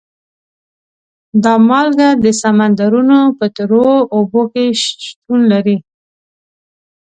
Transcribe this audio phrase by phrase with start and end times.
[1.43, 5.77] دا مالګه د سمندرونو په تروو اوبو کې شتون لري.